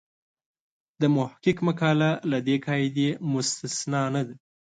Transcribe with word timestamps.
د 1.01 1.01
محق 1.15 1.57
مقاله 1.67 2.09
له 2.31 2.37
دې 2.47 2.57
قاعدې 2.65 3.09
مستثنا 3.31 4.03
نه 4.15 4.21
ده. 4.27 4.35